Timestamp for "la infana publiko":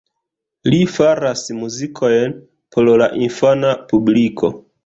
3.03-4.53